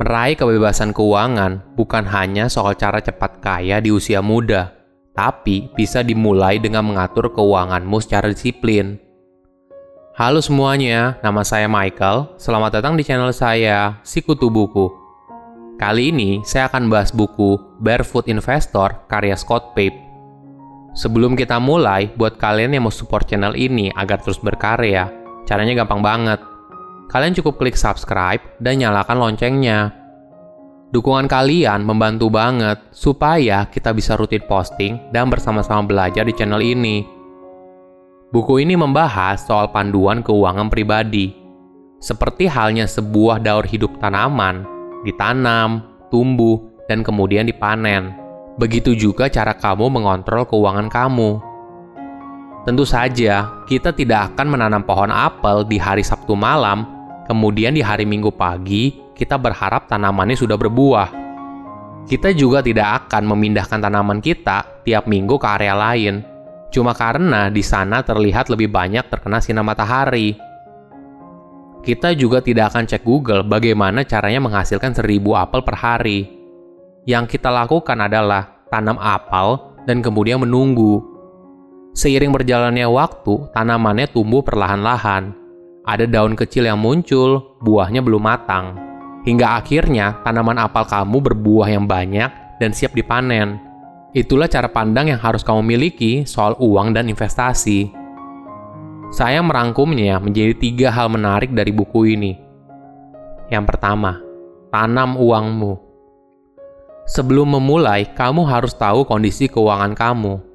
[0.00, 4.72] Meraih kebebasan keuangan bukan hanya soal cara cepat kaya di usia muda,
[5.12, 8.96] tapi bisa dimulai dengan mengatur keuanganmu secara disiplin.
[10.16, 12.32] Halo semuanya, nama saya Michael.
[12.40, 14.88] Selamat datang di channel saya, Sikutu Buku.
[15.76, 20.00] Kali ini saya akan bahas buku Barefoot Investor karya Scott Pape.
[20.96, 25.12] Sebelum kita mulai, buat kalian yang mau support channel ini agar terus berkarya,
[25.44, 26.40] caranya gampang banget
[27.10, 29.90] kalian cukup klik subscribe dan nyalakan loncengnya.
[30.94, 37.02] Dukungan kalian membantu banget supaya kita bisa rutin posting dan bersama-sama belajar di channel ini.
[38.30, 41.34] Buku ini membahas soal panduan keuangan pribadi.
[41.98, 44.62] Seperti halnya sebuah daur hidup tanaman,
[45.02, 45.82] ditanam,
[46.14, 48.14] tumbuh, dan kemudian dipanen.
[48.58, 51.42] Begitu juga cara kamu mengontrol keuangan kamu.
[52.66, 56.99] Tentu saja, kita tidak akan menanam pohon apel di hari Sabtu malam
[57.30, 61.08] Kemudian di hari Minggu pagi, kita berharap tanamannya sudah berbuah.
[62.02, 66.26] Kita juga tidak akan memindahkan tanaman kita tiap minggu ke area lain,
[66.74, 70.34] cuma karena di sana terlihat lebih banyak terkena sinar matahari.
[71.86, 76.26] Kita juga tidak akan cek Google bagaimana caranya menghasilkan seribu apel per hari.
[77.06, 80.98] Yang kita lakukan adalah tanam apel dan kemudian menunggu.
[81.94, 85.39] Seiring berjalannya waktu, tanamannya tumbuh perlahan-lahan
[85.84, 88.76] ada daun kecil yang muncul, buahnya belum matang.
[89.24, 93.60] Hingga akhirnya tanaman apel kamu berbuah yang banyak dan siap dipanen.
[94.12, 97.92] Itulah cara pandang yang harus kamu miliki soal uang dan investasi.
[99.10, 102.32] Saya merangkumnya menjadi tiga hal menarik dari buku ini.
[103.48, 104.20] Yang pertama,
[104.68, 105.78] tanam uangmu.
[107.10, 110.49] Sebelum memulai, kamu harus tahu kondisi keuangan kamu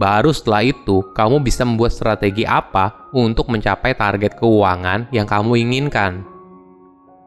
[0.00, 6.24] Baru setelah itu, kamu bisa membuat strategi apa untuk mencapai target keuangan yang kamu inginkan.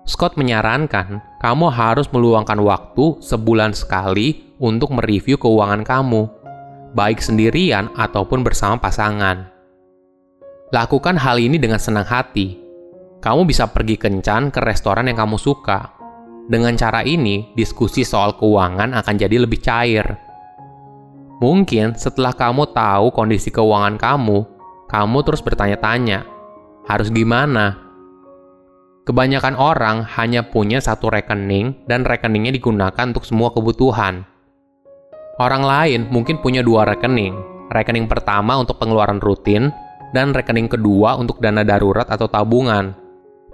[0.10, 6.26] Scott menyarankan kamu harus meluangkan waktu sebulan sekali untuk mereview keuangan kamu,
[6.98, 9.54] baik sendirian ataupun bersama pasangan.
[10.74, 12.58] Lakukan hal ini dengan senang hati.
[13.22, 15.94] Kamu bisa pergi kencan ke restoran yang kamu suka.
[16.50, 20.23] Dengan cara ini, diskusi soal keuangan akan jadi lebih cair
[21.44, 24.48] Mungkin setelah kamu tahu kondisi keuangan kamu,
[24.88, 26.24] kamu terus bertanya-tanya,
[26.88, 27.84] harus gimana?
[29.04, 34.24] Kebanyakan orang hanya punya satu rekening dan rekeningnya digunakan untuk semua kebutuhan.
[35.36, 37.36] Orang lain mungkin punya dua rekening,
[37.76, 39.68] rekening pertama untuk pengeluaran rutin
[40.16, 42.96] dan rekening kedua untuk dana darurat atau tabungan.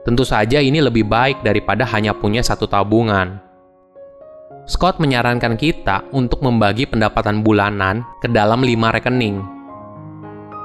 [0.06, 3.49] Tentu saja ini lebih baik daripada hanya punya satu tabungan.
[4.70, 9.42] Scott menyarankan kita untuk membagi pendapatan bulanan ke dalam lima rekening.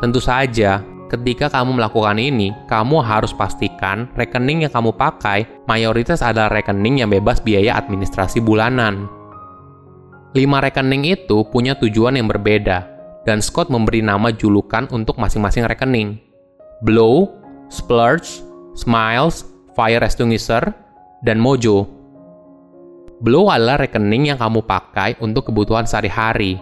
[0.04, 6.52] Tentu saja, ketika kamu melakukan ini, kamu harus pastikan rekening yang kamu pakai mayoritas adalah
[6.52, 9.08] rekening yang bebas biaya administrasi bulanan.
[10.36, 12.84] Lima rekening itu punya tujuan yang berbeda,
[13.24, 16.20] dan Scott memberi nama julukan untuk masing-masing rekening.
[16.84, 17.32] Blow,
[17.72, 18.44] Splurge,
[18.76, 20.76] Smiles, Fire Extinguisher,
[21.24, 21.88] dan Mojo.
[23.22, 26.58] Blow adalah rekening yang kamu pakai untuk kebutuhan sehari-hari.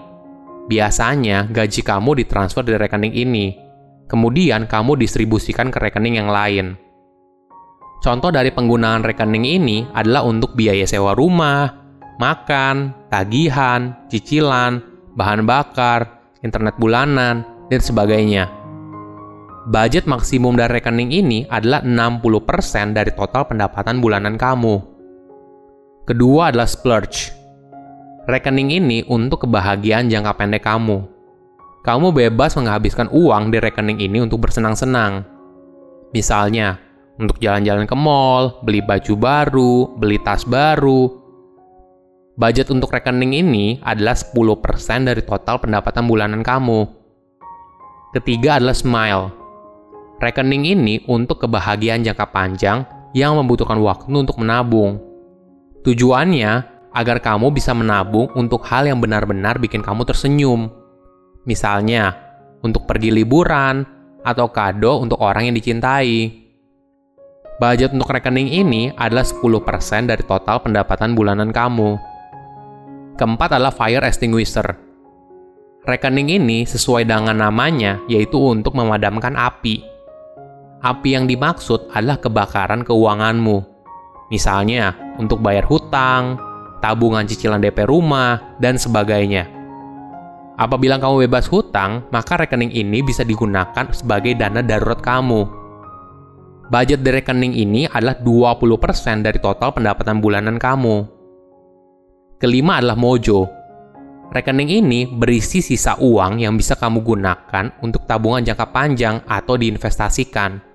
[0.68, 3.56] Biasanya, gaji kamu ditransfer dari rekening ini.
[4.04, 6.76] Kemudian, kamu distribusikan ke rekening yang lain.
[8.02, 11.70] Contoh dari penggunaan rekening ini adalah untuk biaya sewa rumah,
[12.18, 14.82] makan, tagihan, cicilan,
[15.14, 18.50] bahan bakar, internet bulanan, dan sebagainya.
[19.70, 24.91] Budget maksimum dari rekening ini adalah 60% dari total pendapatan bulanan kamu.
[26.02, 27.30] Kedua adalah splurge.
[28.26, 31.06] Rekening ini untuk kebahagiaan jangka pendek kamu.
[31.86, 35.22] Kamu bebas menghabiskan uang di rekening ini untuk bersenang-senang.
[36.10, 36.82] Misalnya,
[37.22, 41.06] untuk jalan-jalan ke mall, beli baju baru, beli tas baru.
[42.34, 46.82] Budget untuk rekening ini adalah 10% dari total pendapatan bulanan kamu.
[48.10, 49.30] Ketiga adalah Smile.
[50.19, 52.82] Rekening ini untuk kebahagiaan jangka panjang
[53.14, 55.12] yang membutuhkan waktu untuk menabung
[55.82, 56.52] Tujuannya
[56.94, 60.70] agar kamu bisa menabung untuk hal yang benar-benar bikin kamu tersenyum.
[61.43, 62.14] Misalnya,
[62.62, 63.82] untuk pergi liburan
[64.23, 66.43] atau kado untuk orang yang dicintai.
[67.58, 71.99] Budget untuk rekening ini adalah 10% dari total pendapatan bulanan kamu.
[73.19, 74.67] Keempat adalah fire extinguisher.
[75.82, 79.82] Rekening ini sesuai dengan namanya, yaitu untuk memadamkan api.
[80.82, 83.73] Api yang dimaksud adalah kebakaran keuanganmu
[84.32, 86.38] Misalnya, untuk bayar hutang,
[86.82, 89.47] tabungan cicilan DP rumah, dan sebagainya.
[90.59, 95.64] Apabila kamu bebas hutang, maka rekening ini bisa digunakan sebagai dana darurat kamu.
[96.73, 101.05] budget di rekening ini adalah 20% dari total pendapatan bulanan kamu.
[102.41, 103.44] Kelima adalah mojo.
[104.32, 110.71] Rekening ini berisi sisa uang yang bisa kamu gunakan untuk tabungan jangka panjang atau diinvestasikan.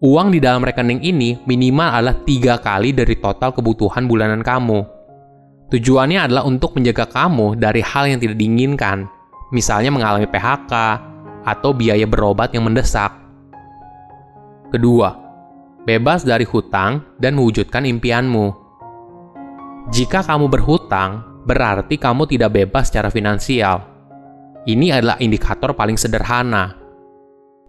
[0.00, 4.80] Uang di dalam rekening ini minimal adalah tiga kali dari total kebutuhan bulanan kamu.
[5.68, 9.04] Tujuannya adalah untuk menjaga kamu dari hal yang tidak diinginkan,
[9.52, 10.72] misalnya mengalami PHK
[11.44, 13.12] atau biaya berobat yang mendesak.
[14.72, 15.12] Kedua,
[15.84, 18.56] bebas dari hutang dan mewujudkan impianmu.
[19.92, 23.84] Jika kamu berhutang, berarti kamu tidak bebas secara finansial.
[24.64, 26.79] Ini adalah indikator paling sederhana.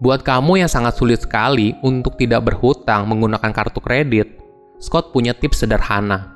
[0.02, 4.42] Buat kamu yang sangat sulit sekali untuk tidak berhutang menggunakan kartu kredit,
[4.82, 6.34] Scott punya tips sederhana.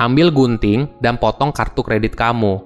[0.00, 2.64] Ambil gunting dan potong kartu kredit kamu.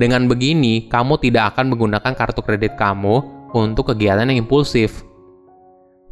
[0.00, 3.20] Dengan begini, kamu tidak akan menggunakan kartu kredit kamu
[3.52, 5.04] untuk kegiatan yang impulsif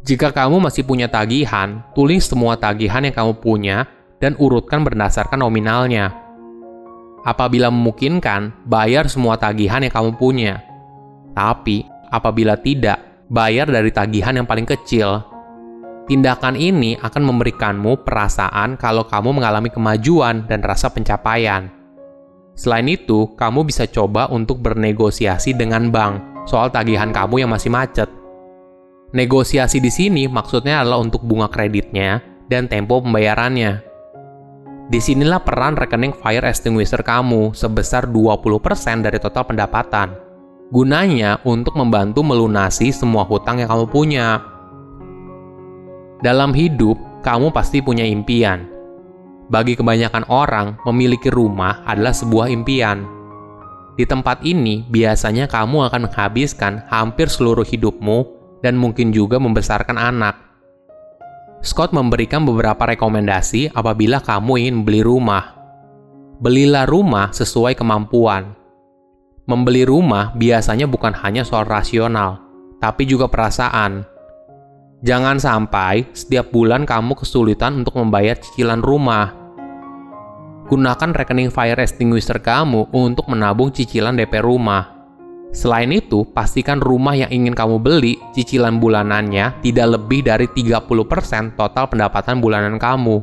[0.05, 3.89] jika kamu masih punya tagihan, tulis semua tagihan yang kamu punya
[4.21, 6.13] dan urutkan berdasarkan nominalnya.
[7.25, 10.61] Apabila memungkinkan, bayar semua tagihan yang kamu punya.
[11.33, 13.01] Tapi, apabila tidak,
[13.31, 15.23] bayar dari tagihan yang paling kecil.
[16.05, 21.73] Tindakan ini akan memberikanmu perasaan kalau kamu mengalami kemajuan dan rasa pencapaian.
[22.53, 28.07] Selain itu, kamu bisa coba untuk bernegosiasi dengan bank soal tagihan kamu yang masih macet
[29.15, 32.19] Negosiasi di sini maksudnya adalah untuk bunga kreditnya
[32.51, 33.79] dan tempo pembayarannya.
[34.91, 40.24] Di sinilah peran rekening fire extinguisher kamu sebesar 20% dari total pendapatan.
[40.75, 44.43] Gunanya untuk membantu melunasi semua hutang yang kamu punya.
[46.19, 48.67] Dalam hidup, kamu pasti punya impian.
[49.47, 53.07] Bagi kebanyakan orang, memiliki rumah adalah sebuah impian.
[53.95, 58.27] Di tempat ini, biasanya kamu akan menghabiskan hampir seluruh hidupmu
[58.67, 60.35] dan mungkin juga membesarkan anak.
[61.63, 65.55] Scott memberikan beberapa rekomendasi apabila kamu ingin membeli rumah.
[66.43, 68.64] Belilah rumah sesuai kemampuan.
[69.45, 72.41] Membeli rumah biasanya bukan hanya soal rasional,
[72.81, 74.09] tapi juga perasaan.
[75.05, 79.37] Jangan sampai setiap bulan kamu kesulitan untuk membayar cicilan rumah.
[80.65, 84.97] Gunakan rekening fire extinguisher kamu untuk menabung cicilan DP rumah.
[85.53, 91.85] Selain itu, pastikan rumah yang ingin kamu beli, cicilan bulanannya tidak lebih dari 30% total
[91.93, 93.21] pendapatan bulanan kamu.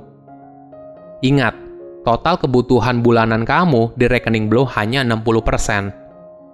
[1.26, 1.58] Ingat,
[2.06, 6.01] total kebutuhan bulanan kamu di rekening Blow hanya 60%.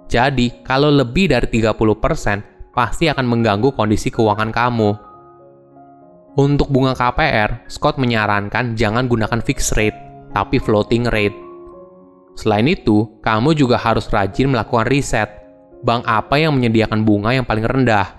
[0.08, 4.90] Jadi, kalau lebih dari 30%, pasti akan mengganggu kondisi keuangan kamu.
[6.38, 9.98] Untuk bunga KPR, Scott menyarankan jangan gunakan fixed rate,
[10.32, 11.36] tapi floating rate.
[12.38, 15.38] Selain itu, kamu juga harus rajin melakukan riset
[15.82, 18.18] bank apa yang menyediakan bunga yang paling rendah.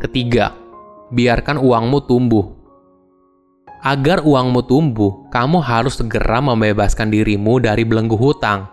[0.00, 0.54] Ketiga,
[1.10, 2.46] biarkan uangmu tumbuh.
[3.78, 8.66] Agar uangmu tumbuh, kamu harus segera membebaskan dirimu dari belenggu hutang.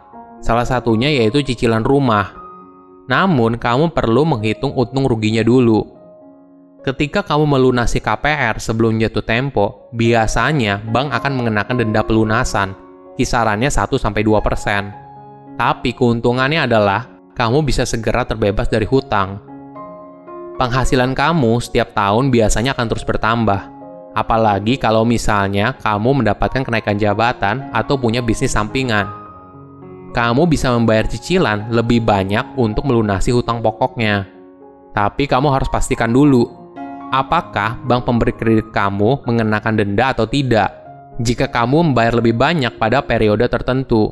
[0.46, 2.38] Salah satunya yaitu cicilan rumah.
[3.10, 5.82] Namun, kamu perlu menghitung untung ruginya dulu.
[6.86, 12.78] Ketika kamu melunasi KPR sebelum jatuh tempo, biasanya bank akan mengenakan denda pelunasan,
[13.18, 15.58] kisarannya 1-2%.
[15.58, 19.42] Tapi keuntungannya adalah kamu bisa segera terbebas dari hutang.
[20.62, 23.62] Penghasilan kamu setiap tahun biasanya akan terus bertambah,
[24.14, 29.25] apalagi kalau misalnya kamu mendapatkan kenaikan jabatan atau punya bisnis sampingan.
[30.16, 34.24] Kamu bisa membayar cicilan lebih banyak untuk melunasi hutang pokoknya.
[34.96, 36.48] Tapi kamu harus pastikan dulu,
[37.12, 40.72] apakah bank pemberi kredit kamu mengenakan denda atau tidak
[41.20, 44.08] jika kamu membayar lebih banyak pada periode tertentu.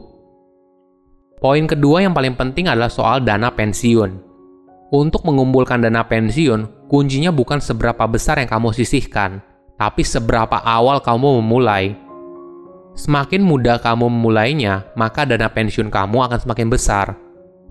[1.39, 4.11] Poin kedua yang paling penting adalah soal dana pensiun.
[4.91, 9.39] Untuk mengumpulkan dana pensiun, kuncinya bukan seberapa besar yang kamu sisihkan,
[9.79, 12.02] tapi seberapa awal kamu memulai.
[12.93, 17.07] Semakin mudah kamu memulainya, maka dana pensiun kamu akan semakin besar.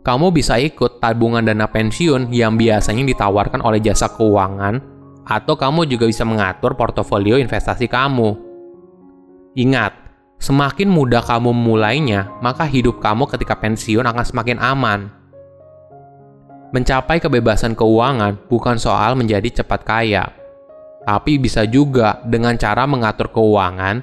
[0.02, 4.82] Kamu bisa ikut tabungan dana pensiun yang biasanya ditawarkan oleh jasa keuangan,
[5.22, 8.34] atau kamu juga bisa mengatur portofolio investasi kamu.
[9.54, 10.02] Ingat,
[10.42, 15.06] Semakin mudah kamu memulainya, maka hidup kamu ketika pensiun akan semakin aman.
[16.74, 20.34] Mencapai kebebasan keuangan bukan soal menjadi cepat kaya,
[21.06, 24.02] tapi bisa juga dengan cara mengatur keuangan